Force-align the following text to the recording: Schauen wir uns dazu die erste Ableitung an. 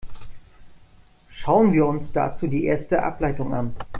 Schauen 1.29 1.73
wir 1.73 1.85
uns 1.85 2.11
dazu 2.11 2.47
die 2.47 2.63
erste 2.65 3.03
Ableitung 3.03 3.53
an. 3.53 3.75